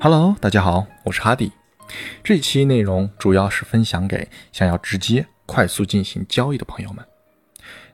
[0.00, 1.50] Hello，大家好，我是哈迪。
[2.22, 7.04] 这一期内容主要是分享给想要直接、快速进行交易的朋友们。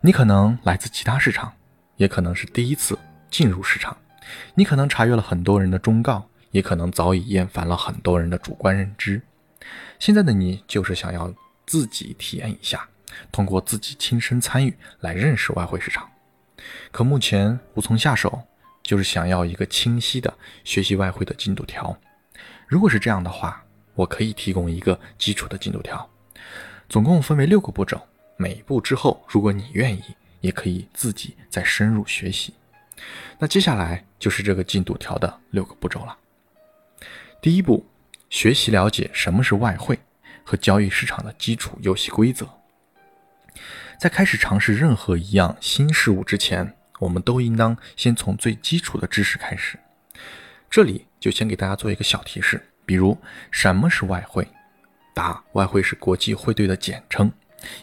[0.02, 1.54] 你可能来自其他市场，
[1.96, 2.98] 也可能是第一次
[3.30, 3.96] 进入市场。
[4.54, 9.22] 你可能查阅了很多人的忠告，也可能早已厌烦了很多人的主观认知。
[9.98, 11.32] 现在的你就是想要
[11.64, 12.86] 自己体验一下，
[13.32, 16.06] 通过自己亲身参与来认识外汇市场，
[16.92, 18.42] 可目前无从下手。
[18.84, 21.98] 就是想要一个清晰的学习外汇的进度条。
[22.68, 26.08] 如果是这样的话，我可以提供一个基础的进度条，
[26.88, 28.00] 总共分为六个步骤。
[28.36, 30.02] 每一步之后，如果你愿意，
[30.40, 32.52] 也可以自己再深入学习。
[33.38, 36.16] 那接下来就是这个进度条的六个步骤了。
[37.40, 37.86] 第一步，
[38.28, 39.98] 学习了解什么是外汇
[40.42, 42.48] 和交易市场的基础游戏规则。
[44.00, 46.76] 在开始尝试任何一样新事物之前。
[47.04, 49.78] 我们都应当先从最基础的知识开始。
[50.70, 53.16] 这里就先给大家做一个小提示，比如
[53.50, 54.48] 什么是外汇？
[55.12, 57.30] 答：外汇是国际汇兑的简称，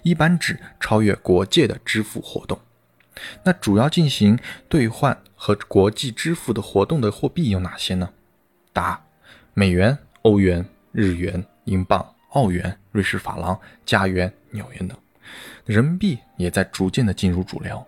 [0.02, 2.60] 一般指超越国界的支付活动。
[3.44, 8.10] 那主要进行兑换和国际支付的活动的货币有哪些呢？
[8.74, 9.06] 答：
[9.54, 14.98] 美元、欧元、日元、英镑、澳元、瑞士法郎、加元、纽元等。
[15.66, 17.86] 人民币也在逐渐的进入主流。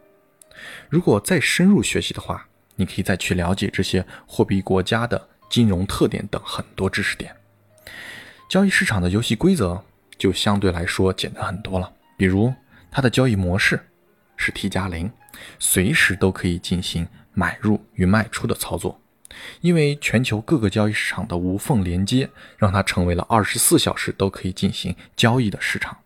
[0.89, 7.35] 如果再深入学习的话，你可以再去了解这些货币国家的金融特点等很多知识点。
[8.49, 9.83] 交易市场的游戏规则
[10.17, 12.53] 就相对来说简单很多了，比如
[12.91, 13.79] 它的交易模式
[14.37, 15.11] 是 T 加零，
[15.59, 19.01] 随时都可以进行买入与卖出的操作，
[19.61, 25.97] 因为全球各个交易市场的无缝连接，让它成为了二十四小时都可以进行交易的市场。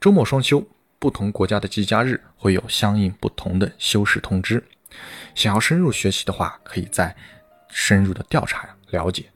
[0.00, 0.66] 周末双休。
[1.06, 4.60] 不同国家的计价日会有相应不同的休市通知。
[5.36, 7.14] 想要深入学习的话，可以再
[7.70, 9.26] 深入的调查了解。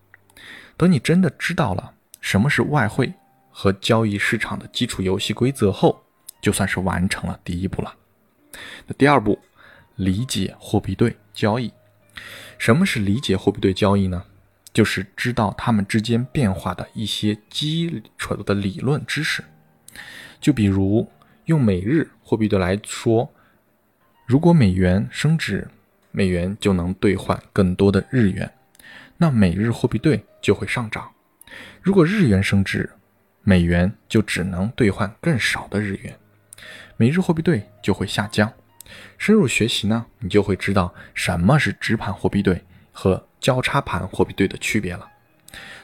[0.76, 3.14] 等你真的知道了什么是外汇
[3.52, 6.02] 和交易市场的基础游戏规则后，
[6.42, 7.94] 就算是完成了第一步了。
[8.88, 9.38] 那第二步，
[9.94, 11.72] 理解货币对交易。
[12.58, 14.24] 什么是理解货币对交易呢？
[14.74, 19.44] 就是知道它们之间变化的一些基础的理论知识。
[20.40, 21.08] 就比如。
[21.46, 23.32] 用每日货币对来说，
[24.26, 25.66] 如果美元升值，
[26.12, 28.52] 美元就能兑换更多的日元，
[29.16, 31.04] 那每日货币对就会上涨；
[31.82, 32.88] 如果日元升值，
[33.42, 36.16] 美元就只能兑换更少的日元，
[36.96, 38.52] 每日货币对就会下降。
[39.18, 42.62] 深入学习呢，你就会知道什么是直盘货币对
[42.92, 45.08] 和交叉盘货币对的区别了。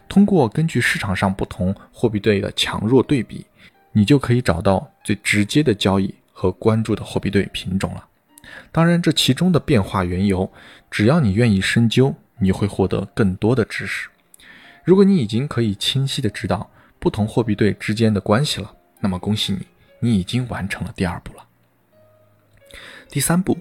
[0.08, 3.44] 通过根据市场上不同货币对的强弱对比。
[3.96, 8.06] 你就可以找到最直接的交易和关注的货币对品种了。
[8.70, 10.52] 当然，这其中的变化缘由，
[10.90, 14.10] 只要你愿意深究，你会获得更多的知识。
[14.84, 18.70] 如果你已经可以清晰的知道不同货币对之间的关系了，
[19.00, 19.66] 那么恭喜你，
[20.00, 21.46] 你已经完成了第二步了。
[23.08, 23.56] 第三步，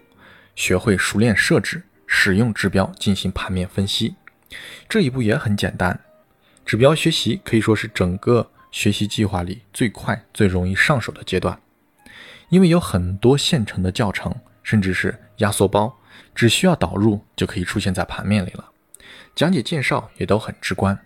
[0.53, 4.15] 学会熟练设置、使用指标进行盘面分析。
[4.89, 5.97] 这一步也很简单，
[6.65, 8.51] 指标学习可以说是整个。
[8.75, 11.57] 学习计划里最快、最容易上手的阶段，
[12.49, 15.97] 因为有很多现成的教程，甚至是压缩包，
[16.35, 18.69] 只需要导入就可以出现在盘面里了。
[19.33, 20.99] 讲解介绍也都很直观，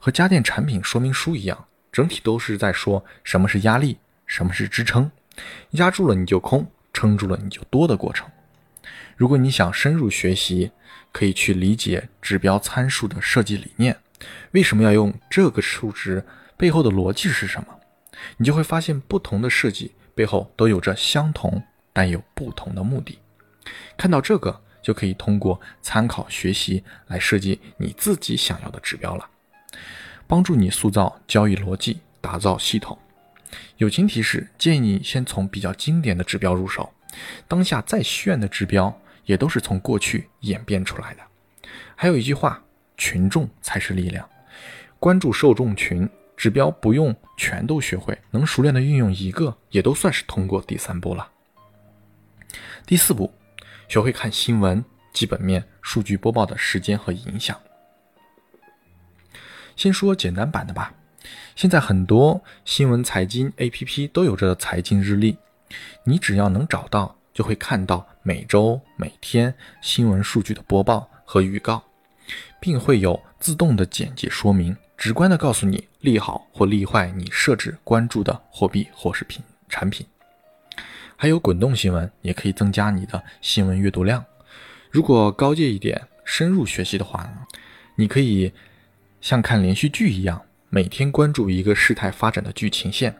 [0.00, 5.08] 和家电产品说明书一样，整体都是在说什么是压力，什么是支撑，
[5.70, 8.28] 压住了你就空，撑住了你就多的过程。
[9.16, 10.72] 如果你想深入学习，
[11.12, 13.96] 可以去理解指标参数的设计理念，
[14.50, 16.24] 为什么要用这个数值？
[16.56, 17.68] 背后的逻辑是什么？
[18.38, 21.62] 你就会发现，不同的设计背后都有着相同
[21.92, 23.18] 但有不同的目的。
[23.96, 29.28] 看到这个，就可以通过参考学习来设计你自己想要的指标了，
[30.26, 32.98] 帮助你塑造交易逻辑，打造系统。
[33.76, 36.92] 友情提示：建议你先从比较经典的指标入手。
[37.46, 41.20] 当下再炫的指标，也都是从过去演变出来的。
[41.94, 42.62] 还有一句话：
[42.96, 44.26] 群众才是力量。
[44.98, 46.08] 关注受众群。
[46.36, 51.30] 指标不用全都学会，能熟练的运用一个，也都算是通过第三步了。
[52.84, 53.32] 第四步，
[53.88, 57.58] 学会看新闻、基本面、数据播报的时间和影响。
[59.74, 60.94] 先说简单版的吧。
[61.56, 65.36] 现在很多新闻财经 APP 都有着财经日历，
[66.04, 69.52] 你只要能找到，就会看到每周、每天
[69.82, 71.82] 新闻数据的播报和预告，
[72.60, 74.76] 并会有自动的简介说明。
[74.96, 80.06] 直观的告诉你利好或利坏你设置关注的货币或是品产品，
[81.16, 84.24] 还有滚动新闻也可以增加你的新闻阅读量。
[84.90, 87.38] 如果高阶一点，深入学习的话呢，
[87.96, 88.52] 你可以
[89.20, 93.14] 像看连续剧一样，每天关注一个事态发展的剧情线，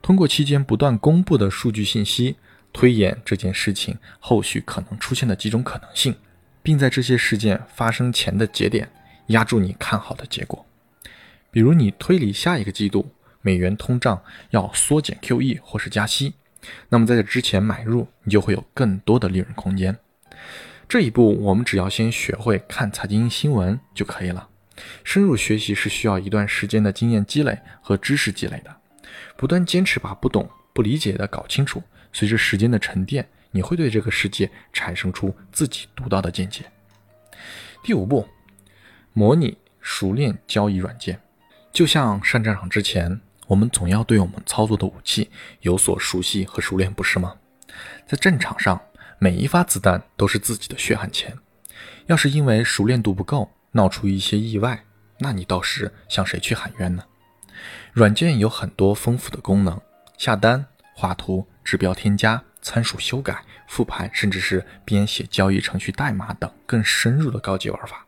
[0.00, 2.36] 通过期间不断公布的数据信息，
[2.72, 6.14] 推演这件事情后续可能出现的几种可能性，
[6.62, 8.88] 并在这些事件发生前的节点
[9.28, 10.64] 压住你看好的结果。
[11.50, 16.34] 比如，你推理下一个季度美元通胀要缩减 QE 或是加息，
[16.88, 19.96] 那么在这之前买入，你就会有更多的利润空间。
[20.88, 24.48] 这一步，我们只要先学会看财经新闻就可以了。
[25.04, 28.74] 深入学习是需要一段时间的经验积累和知识积累的。
[29.36, 36.64] 不断坚持把不懂、不理解的搞清楚，随着时间的沉淀，你会对这个世界产生出自己独到的见解。
[37.82, 38.26] 第五步，
[39.12, 41.20] 模拟熟练交易软件。
[41.78, 45.30] 就像上战场之前，我们总要对我们操作的武器
[45.60, 47.36] 有所熟悉和熟练，不是吗？
[48.04, 48.82] 在战场上，
[49.20, 51.38] 每一发子弹都是自己的血汗钱。
[52.06, 54.82] 要是因为熟练度不够，闹出一些意外，
[55.20, 57.04] 那你倒是向谁去喊冤呢？
[57.92, 59.80] 软件有很多丰富的功能，
[60.16, 60.66] 下单、
[60.96, 68.04] 画图、指标添加、参数修改、复盘，甚至是编写交易程序代码等更深入的高级玩法。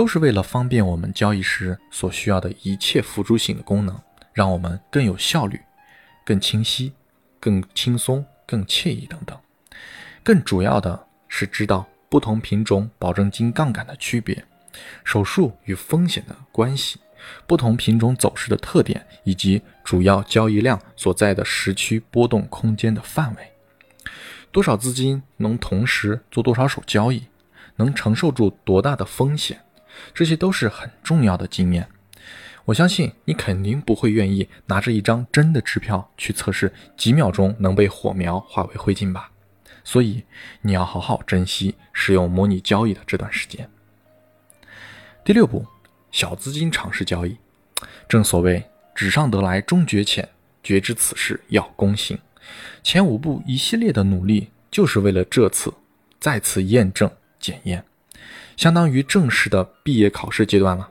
[0.00, 4.00] 都是为了方便我们交易时所需要的一切辅助性的功能，
[4.32, 5.60] 让我们更有效率、
[6.24, 6.94] 更清晰、
[7.38, 9.38] 更轻松、更惬意等等。
[10.22, 14.42] 更主要的是知道不同品种保证金杠杆的区别、
[15.04, 16.98] 手术与风险的关系、
[17.46, 23.52] 不同品种走势的特点以及主要交易量所在的时区波动空间的范围。
[24.50, 27.24] 多少资金能同时做多少手交易，
[27.76, 29.60] 能承受住多大的风险？
[30.14, 31.88] 这些都是很重要的经验，
[32.66, 39.30] 我相信你肯定不会愿意拿着一张真的支票去测试几秒钟能被火苗化为灰烬吧？
[39.82, 40.22] 所以
[40.62, 43.68] 你要好好珍惜使用模拟交易的这段时间。
[45.24, 45.66] 第六步，
[46.10, 47.36] 小资金尝试交易。
[48.08, 48.62] 正所谓
[48.94, 50.28] 纸上得来终觉浅，
[50.62, 52.18] 绝知此事要躬行。
[52.82, 55.72] 前五步一系列的努力，就是为了这次
[56.18, 57.84] 再次验证检验。
[58.56, 60.90] 相当于正式的毕业考试阶段了。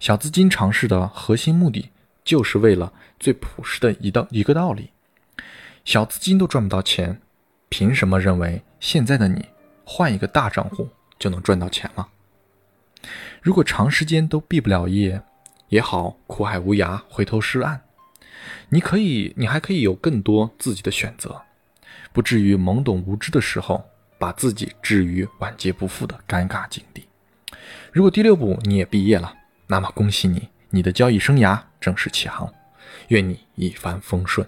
[0.00, 1.90] 小资金尝试的核心目的，
[2.24, 4.90] 就是为了最朴实的一道一个道理：
[5.84, 7.20] 小资金都赚不到钱，
[7.68, 9.46] 凭什么认为现在的你
[9.84, 10.88] 换一个大账户
[11.18, 12.08] 就能赚到钱了？
[13.40, 15.22] 如果长时间都毕不了业，
[15.68, 17.82] 也好，苦海无涯，回头是岸。
[18.70, 21.42] 你可以，你还可以有更多自己的选择，
[22.12, 23.84] 不至于懵懂无知的时候。
[24.18, 27.06] 把自己置于晚节不复的尴尬境地。
[27.92, 29.34] 如果第六步你也毕业了，
[29.66, 32.52] 那么恭喜你，你的交易生涯正式起航，
[33.08, 34.46] 愿你一帆风顺。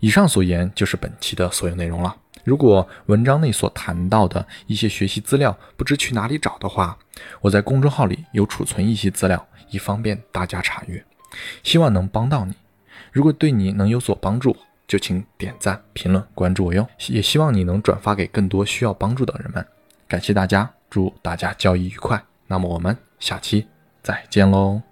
[0.00, 2.16] 以上所言就是本期的所有内容了。
[2.44, 6.96] 如果文章内所谈到的一些学习资料不知去哪里找的话，
[7.40, 11.04] 我在公众号里有储存一些资料，以方便大家查阅，
[11.62, 12.54] 希望能帮到你。
[13.12, 14.56] 如果对你能有所帮助，
[14.88, 16.88] 就请点赞、评论、关注我哟！
[17.08, 19.64] 也希望你能转发给更多需要帮助的人们。
[20.08, 22.20] 感谢大家，祝大家交易愉快。
[22.46, 23.68] 那么我们下期
[24.02, 24.87] 再见喽！